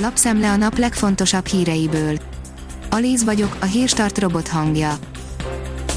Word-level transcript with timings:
Lapszemle 0.00 0.50
a 0.50 0.56
nap 0.56 0.78
legfontosabb 0.78 1.46
híreiből. 1.46 2.18
Alíz 2.90 3.24
vagyok, 3.24 3.56
a 3.60 3.64
hírstart 3.64 4.18
robot 4.18 4.48
hangja. 4.48 4.98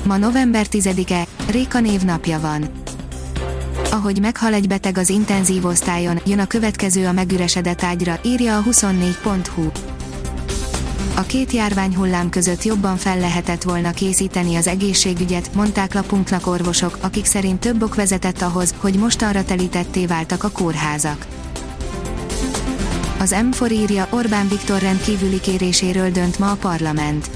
Ma 0.03 0.17
november 0.17 0.65
10-e, 0.71 1.27
Réka 1.51 1.79
névnapja 1.79 2.39
van. 2.39 2.69
Ahogy 3.91 4.19
meghal 4.19 4.53
egy 4.53 4.67
beteg 4.67 4.97
az 4.97 5.09
intenzív 5.09 5.65
osztályon, 5.65 6.19
jön 6.25 6.39
a 6.39 6.45
következő 6.45 7.05
a 7.07 7.11
megüresedett 7.11 7.83
ágyra, 7.83 8.19
írja 8.23 8.57
a 8.57 8.63
24.hu. 8.63 9.69
A 11.15 11.21
két 11.21 11.51
járványhullám 11.51 12.29
között 12.29 12.63
jobban 12.63 12.97
fel 12.97 13.19
lehetett 13.19 13.63
volna 13.63 13.91
készíteni 13.91 14.55
az 14.55 14.67
egészségügyet, 14.67 15.53
mondták 15.55 15.93
lapunknak 15.93 16.47
orvosok, 16.47 16.97
akik 17.01 17.25
szerint 17.25 17.59
több 17.59 17.83
ok 17.83 17.95
vezetett 17.95 18.41
ahhoz, 18.41 18.73
hogy 18.77 18.95
mostanra 18.95 19.43
telítetté 19.43 20.05
váltak 20.05 20.43
a 20.43 20.49
kórházak. 20.49 21.25
Az 23.21 23.35
M4 23.51 23.71
írja 23.71 24.07
Orbán 24.09 24.47
Viktor 24.47 24.79
rendkívüli 24.79 25.39
kéréséről 25.39 26.09
dönt 26.09 26.39
ma 26.39 26.51
a 26.51 26.55
parlament. 26.55 27.29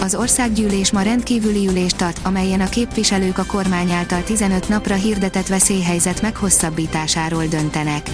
Az 0.00 0.14
országgyűlés 0.14 0.92
ma 0.92 1.02
rendkívüli 1.02 1.68
ülést 1.68 1.96
tart, 1.96 2.20
amelyen 2.22 2.60
a 2.60 2.68
képviselők 2.68 3.38
a 3.38 3.44
kormány 3.44 3.92
által 3.92 4.22
15 4.22 4.68
napra 4.68 4.94
hirdetett 4.94 5.46
veszélyhelyzet 5.46 6.22
meghosszabbításáról 6.22 7.46
döntenek. 7.46 8.10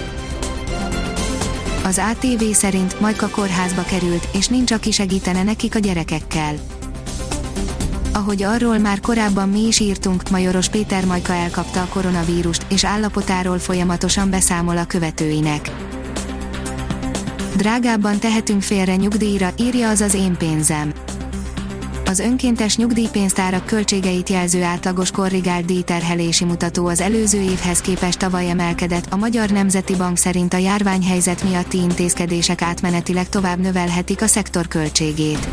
Az 1.84 2.00
ATV 2.10 2.44
szerint 2.52 3.00
Majka 3.00 3.28
kórházba 3.28 3.82
került, 3.82 4.28
és 4.32 4.48
nincs 4.48 4.72
aki 4.72 4.90
segítene 4.90 5.42
nekik 5.42 5.74
a 5.74 5.78
gyerekekkel. 5.78 6.54
Ahogy 8.12 8.42
arról 8.42 8.78
már 8.78 9.00
korábban 9.00 9.48
mi 9.48 9.66
is 9.66 9.80
írtunk, 9.80 10.30
Majoros 10.30 10.68
Péter 10.68 11.04
Majka 11.04 11.32
elkapta 11.32 11.82
a 11.82 11.88
koronavírust, 11.88 12.66
és 12.68 12.84
állapotáról 12.84 13.58
folyamatosan 13.58 14.30
beszámol 14.30 14.76
a 14.76 14.84
követőinek. 14.84 15.70
Drágábban 17.56 18.18
tehetünk 18.18 18.62
félre 18.62 18.96
nyugdíjra, 18.96 19.52
írja 19.58 19.88
az 19.88 20.00
az 20.00 20.14
én 20.14 20.36
pénzem 20.36 20.92
az 22.14 22.20
önkéntes 22.20 22.76
nyugdíjpénztárak 22.76 23.66
költségeit 23.66 24.28
jelző 24.28 24.62
átlagos 24.62 25.10
korrigált 25.10 25.64
díjterhelési 25.64 26.44
mutató 26.44 26.86
az 26.86 27.00
előző 27.00 27.40
évhez 27.40 27.80
képest 27.80 28.18
tavaly 28.18 28.50
emelkedett, 28.50 29.12
a 29.12 29.16
Magyar 29.16 29.50
Nemzeti 29.50 29.94
Bank 29.94 30.16
szerint 30.16 30.54
a 30.54 30.56
járványhelyzet 30.56 31.42
miatti 31.42 31.78
intézkedések 31.78 32.62
átmenetileg 32.62 33.28
tovább 33.28 33.58
növelhetik 33.58 34.22
a 34.22 34.26
szektor 34.26 34.68
költségét. 34.68 35.48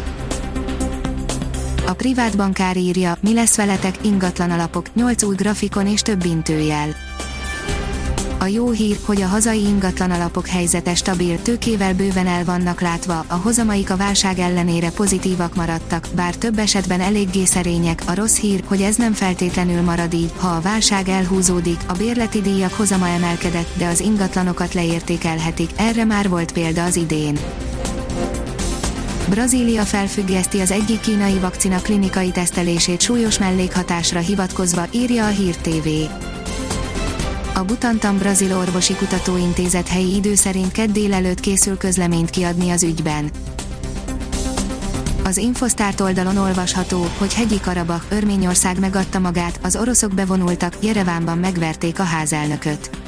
A 1.87 1.93
privát 1.93 2.37
bankár 2.37 2.77
írja, 2.77 3.17
mi 3.21 3.33
lesz 3.33 3.55
veletek, 3.55 3.95
ingatlan 4.01 4.51
alapok, 4.51 4.93
8 4.93 5.23
új 5.23 5.35
grafikon 5.35 5.87
és 5.87 6.01
több 6.01 6.25
intőjel. 6.25 6.95
A 8.41 8.47
jó 8.47 8.69
hír, 8.69 8.97
hogy 9.05 9.21
a 9.21 9.27
hazai 9.27 9.65
ingatlan 9.65 10.11
alapok 10.11 10.47
helyzete 10.47 10.95
stabil, 10.95 11.41
tőkével 11.41 11.93
bőven 11.93 12.27
el 12.27 12.45
vannak 12.45 12.81
látva, 12.81 13.25
a 13.27 13.35
hozamaik 13.35 13.91
a 13.91 13.97
válság 13.97 14.39
ellenére 14.39 14.91
pozitívak 14.91 15.55
maradtak, 15.55 16.07
bár 16.15 16.35
több 16.35 16.57
esetben 16.57 17.01
eléggé 17.01 17.45
szerények, 17.45 18.03
a 18.05 18.15
rossz 18.15 18.37
hír, 18.37 18.63
hogy 18.65 18.81
ez 18.81 18.95
nem 18.95 19.13
feltétlenül 19.13 19.81
marad 19.81 20.13
így, 20.13 20.31
ha 20.37 20.47
a 20.47 20.61
válság 20.61 21.09
elhúzódik, 21.09 21.79
a 21.87 21.93
bérleti 21.93 22.41
díjak 22.41 22.73
hozama 22.73 23.07
emelkedett, 23.07 23.77
de 23.77 23.87
az 23.87 23.99
ingatlanokat 23.99 24.73
leértékelhetik, 24.73 25.69
erre 25.75 26.05
már 26.05 26.29
volt 26.29 26.51
példa 26.51 26.83
az 26.83 26.95
idén. 26.95 27.39
Brazília 29.29 29.83
felfüggeszti 29.83 30.59
az 30.59 30.71
egyik 30.71 30.99
kínai 30.99 31.39
vakcina 31.39 31.77
klinikai 31.77 32.31
tesztelését 32.31 33.01
súlyos 33.01 33.39
mellékhatásra 33.39 34.19
hivatkozva, 34.19 34.87
írja 34.91 35.25
a 35.25 35.29
Hír 35.29 35.55
TV 35.55 35.87
a 37.61 37.65
Butantan 37.65 38.17
Brazil 38.17 38.57
Orvosi 38.57 38.95
Kutatóintézet 38.95 39.87
helyi 39.87 40.15
idő 40.15 40.35
szerint 40.35 40.71
kedd 40.71 40.91
délelőtt 40.91 41.39
készül 41.39 41.77
közleményt 41.77 42.29
kiadni 42.29 42.69
az 42.69 42.83
ügyben. 42.83 43.31
Az 45.23 45.37
Infosztárt 45.37 45.99
oldalon 45.99 46.37
olvasható, 46.37 47.05
hogy 47.17 47.33
hegyi 47.33 47.59
Karabach, 47.59 48.03
Örményország 48.09 48.79
megadta 48.79 49.19
magát, 49.19 49.59
az 49.63 49.75
oroszok 49.75 50.13
bevonultak, 50.13 50.75
Jerevánban 50.79 51.37
megverték 51.37 51.99
a 51.99 52.03
házelnököt. 52.03 53.00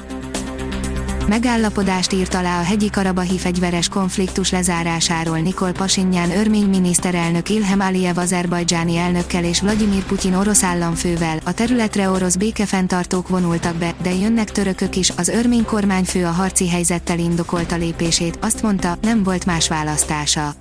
Megállapodást 1.28 2.14
írt 2.14 2.34
alá 2.34 2.60
a 2.60 2.64
hegyi 2.64 2.90
karabahi 2.90 3.38
fegyveres 3.38 3.90
konfliktus 3.90 4.52
lezárásáról 4.52 5.40
Nikol 5.40 5.72
Pasinyan 5.72 6.32
örmény 6.32 6.66
miniszterelnök 6.70 7.50
Ilhem 7.50 7.80
Aliyev 7.80 8.18
azerbajdzsáni 8.18 8.98
elnökkel 8.98 9.44
és 9.44 9.62
Vladimir 9.62 10.04
Putyin 10.04 10.34
orosz 10.34 10.64
államfővel, 10.64 11.40
a 11.44 11.54
területre 11.54 12.10
orosz 12.10 12.36
békefenntartók 12.36 13.28
vonultak 13.28 13.76
be, 13.76 13.94
de 14.02 14.14
jönnek 14.14 14.52
törökök 14.52 14.96
is, 14.96 15.10
az 15.10 15.28
örmény 15.28 15.66
kormányfő 15.66 16.26
a 16.26 16.32
harci 16.32 16.70
helyzettel 16.70 17.20
indokolta 17.20 17.76
lépését, 17.76 18.38
azt 18.42 18.62
mondta, 18.62 18.98
nem 19.02 19.24
volt 19.24 19.46
más 19.46 19.68
választása. 19.68 20.54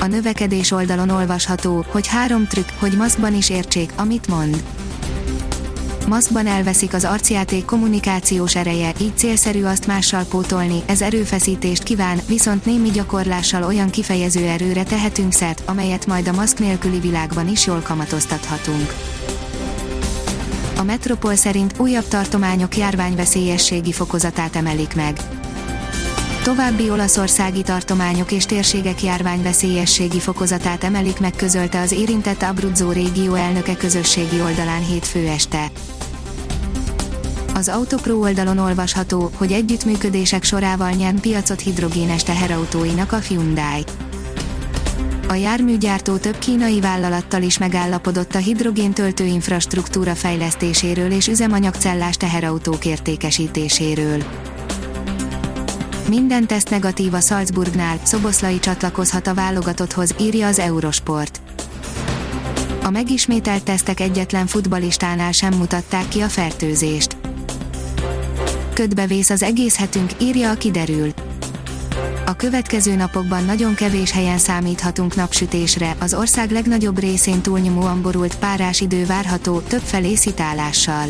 A 0.00 0.06
növekedés 0.06 0.70
oldalon 0.70 1.08
olvasható, 1.08 1.84
hogy 1.88 2.06
három 2.06 2.46
trükk, 2.46 2.68
hogy 2.78 2.92
maszkban 2.96 3.34
is 3.34 3.50
értsék, 3.50 3.92
amit 3.96 4.28
mond 4.28 4.62
maszkban 6.06 6.46
elveszik 6.46 6.94
az 6.94 7.04
arcjáték 7.04 7.64
kommunikációs 7.64 8.56
ereje, 8.56 8.92
így 9.00 9.16
célszerű 9.16 9.64
azt 9.64 9.86
mással 9.86 10.24
pótolni, 10.24 10.82
ez 10.86 11.02
erőfeszítést 11.02 11.82
kíván, 11.82 12.20
viszont 12.28 12.64
némi 12.64 12.90
gyakorlással 12.90 13.62
olyan 13.62 13.90
kifejező 13.90 14.46
erőre 14.46 14.82
tehetünk 14.82 15.32
szert, 15.32 15.62
amelyet 15.66 16.06
majd 16.06 16.28
a 16.28 16.32
maszk 16.32 16.58
nélküli 16.58 16.98
világban 16.98 17.48
is 17.48 17.66
jól 17.66 17.80
kamatoztathatunk. 17.80 18.94
A 20.76 20.82
Metropol 20.82 21.34
szerint 21.34 21.78
újabb 21.78 22.08
tartományok 22.08 22.76
járványveszélyességi 22.76 23.92
fokozatát 23.92 24.56
emelik 24.56 24.94
meg. 24.94 25.16
További 26.46 26.90
olaszországi 26.90 27.62
tartományok 27.62 28.32
és 28.32 28.46
térségek 28.46 29.02
járványveszélyességi 29.02 30.20
fokozatát 30.20 30.84
emelik 30.84 31.20
meg 31.20 31.32
közölte 31.36 31.80
az 31.80 31.92
érintett 31.92 32.42
Abruzzo 32.42 32.90
régió 32.90 33.34
elnöke 33.34 33.76
közösségi 33.76 34.40
oldalán 34.40 34.84
hétfő 34.84 35.26
este. 35.26 35.70
Az 37.56 37.68
Autopro 37.68 38.18
oldalon 38.18 38.58
olvasható, 38.58 39.30
hogy 39.36 39.52
együttműködések 39.52 40.44
sorával 40.44 40.90
nyert 40.90 41.20
piacot 41.20 41.60
hidrogénes 41.60 42.22
teherautóinak 42.22 43.12
a 43.12 43.16
Hyundai. 43.16 43.84
A 45.28 45.34
járműgyártó 45.34 46.16
több 46.16 46.38
kínai 46.38 46.80
vállalattal 46.80 47.42
is 47.42 47.58
megállapodott 47.58 48.34
a 48.34 48.38
hidrogén 48.38 48.92
töltő 48.92 49.24
infrastruktúra 49.24 50.14
fejlesztéséről 50.14 51.10
és 51.10 51.28
üzemanyagcellás 51.28 52.16
teherautók 52.16 52.84
értékesítéséről. 52.84 54.22
Minden 56.08 56.46
teszt 56.46 56.70
negatív 56.70 57.14
a 57.14 57.20
Salzburgnál, 57.20 57.98
Szoboszlai 58.02 58.58
csatlakozhat 58.58 59.26
a 59.26 59.34
válogatotthoz, 59.34 60.14
írja 60.20 60.46
az 60.46 60.58
Eurosport. 60.58 61.40
A 62.82 62.90
megismételt 62.90 63.62
tesztek 63.62 64.00
egyetlen 64.00 64.46
futbalistánál 64.46 65.32
sem 65.32 65.54
mutatták 65.54 66.08
ki 66.08 66.20
a 66.20 66.28
fertőzést 66.28 67.15
ködbe 68.76 69.06
vész 69.06 69.30
az 69.30 69.42
egész 69.42 69.76
hetünk, 69.76 70.10
írja 70.20 70.50
a 70.50 70.54
kiderül. 70.54 71.12
A 72.26 72.36
következő 72.36 72.94
napokban 72.94 73.44
nagyon 73.44 73.74
kevés 73.74 74.10
helyen 74.10 74.38
számíthatunk 74.38 75.14
napsütésre, 75.14 75.96
az 76.00 76.14
ország 76.14 76.50
legnagyobb 76.50 76.98
részén 76.98 77.40
túlnyomóan 77.40 78.02
borult 78.02 78.38
párás 78.38 78.80
idő 78.80 79.06
várható, 79.06 79.58
többfelé 79.60 80.14
szitálással. 80.14 81.06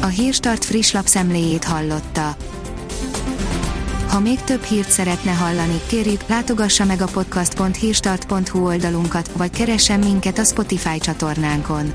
A 0.00 0.06
Hírstart 0.06 0.64
friss 0.64 0.92
lapszemléjét 0.92 1.64
hallotta. 1.64 2.36
Ha 4.08 4.20
még 4.20 4.40
több 4.40 4.62
hírt 4.62 4.90
szeretne 4.90 5.32
hallani, 5.32 5.80
kérjük, 5.86 6.26
látogassa 6.26 6.84
meg 6.84 7.00
a 7.00 7.06
podcast.hírstart.hu 7.06 8.66
oldalunkat, 8.66 9.30
vagy 9.36 9.50
keressen 9.50 9.98
minket 9.98 10.38
a 10.38 10.44
Spotify 10.44 10.98
csatornánkon 10.98 11.94